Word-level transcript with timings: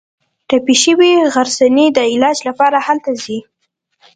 ټپي 0.47 0.75
شوې 0.83 1.11
غرڅنۍ 1.33 1.87
د 1.93 1.99
علاج 2.13 2.37
لپاره 2.47 2.77
هلته 2.87 3.11
ځي. 3.23 3.37